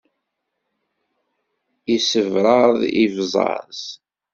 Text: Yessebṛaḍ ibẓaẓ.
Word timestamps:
Yessebṛaḍ 1.91 2.77
ibẓaẓ. 3.03 3.79